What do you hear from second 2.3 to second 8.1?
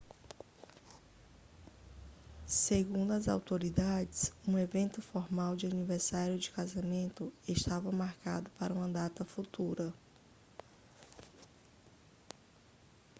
segundo as autoridades um evento formal de aniversário de casamento estava